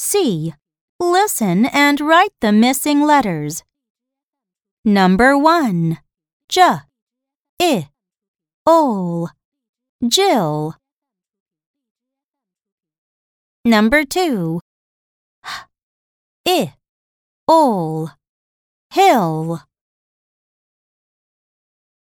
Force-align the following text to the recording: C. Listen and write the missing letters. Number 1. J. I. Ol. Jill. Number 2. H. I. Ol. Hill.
C. 0.00 0.54
Listen 1.00 1.66
and 1.66 2.00
write 2.00 2.30
the 2.40 2.52
missing 2.52 3.02
letters. 3.02 3.64
Number 4.84 5.36
1. 5.36 5.98
J. 6.48 6.62
I. 7.60 7.88
Ol. 8.64 9.30
Jill. 10.06 10.76
Number 13.64 14.04
2. 14.04 14.60
H. 15.44 15.50
I. 16.46 16.74
Ol. 17.48 18.10
Hill. 18.90 19.62